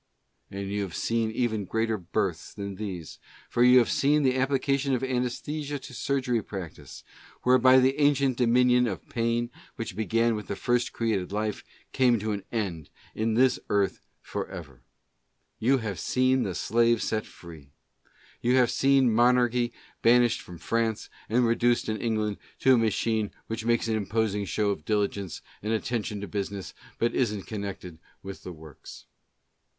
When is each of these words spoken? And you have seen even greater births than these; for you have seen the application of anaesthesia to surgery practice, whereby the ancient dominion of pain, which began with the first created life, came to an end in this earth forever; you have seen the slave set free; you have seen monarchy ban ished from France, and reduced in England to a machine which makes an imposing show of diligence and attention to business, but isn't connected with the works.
And 0.49 0.67
you 0.67 0.81
have 0.81 0.95
seen 0.95 1.29
even 1.29 1.65
greater 1.65 1.95
births 1.95 2.55
than 2.55 2.73
these; 2.73 3.19
for 3.51 3.63
you 3.63 3.77
have 3.77 3.91
seen 3.91 4.23
the 4.23 4.35
application 4.35 4.95
of 4.95 5.03
anaesthesia 5.03 5.77
to 5.77 5.93
surgery 5.93 6.41
practice, 6.41 7.03
whereby 7.43 7.77
the 7.79 7.99
ancient 8.01 8.35
dominion 8.37 8.87
of 8.87 9.07
pain, 9.09 9.51
which 9.75 9.95
began 9.95 10.33
with 10.33 10.47
the 10.47 10.55
first 10.55 10.91
created 10.91 11.31
life, 11.31 11.63
came 11.91 12.17
to 12.17 12.31
an 12.31 12.43
end 12.51 12.89
in 13.13 13.35
this 13.35 13.59
earth 13.69 14.01
forever; 14.23 14.81
you 15.59 15.77
have 15.77 15.99
seen 15.99 16.41
the 16.41 16.55
slave 16.55 17.03
set 17.03 17.27
free; 17.27 17.69
you 18.41 18.55
have 18.55 18.71
seen 18.71 19.13
monarchy 19.13 19.71
ban 20.01 20.23
ished 20.23 20.41
from 20.41 20.57
France, 20.57 21.11
and 21.29 21.45
reduced 21.45 21.87
in 21.87 21.97
England 22.01 22.37
to 22.57 22.73
a 22.73 22.77
machine 22.79 23.29
which 23.45 23.65
makes 23.65 23.87
an 23.87 23.95
imposing 23.97 24.45
show 24.45 24.71
of 24.71 24.83
diligence 24.83 25.43
and 25.61 25.71
attention 25.73 26.19
to 26.19 26.27
business, 26.27 26.73
but 26.97 27.13
isn't 27.13 27.43
connected 27.45 27.99
with 28.23 28.41
the 28.41 28.51
works. 28.51 29.05